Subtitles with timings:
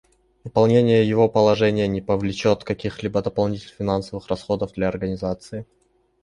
[0.43, 5.67] Выполнение его положений не повлечет каких-либо дополнительных финансовых расходов для Организации.